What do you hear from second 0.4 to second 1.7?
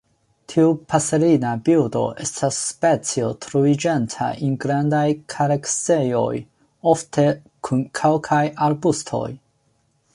Tiu paserina